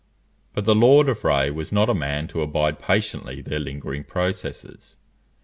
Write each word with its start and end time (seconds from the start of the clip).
But 0.55 0.65
the 0.65 0.73
Lord 0.73 1.07
of 1.09 1.23
Rays 1.23 1.53
was 1.53 1.71
not 1.71 1.87
a 1.87 1.93
man 1.93 2.27
to 2.29 2.41
abide 2.41 2.79
patiently 2.79 3.39
their 3.39 3.59
lingering 3.59 4.03
processes. 4.03 4.97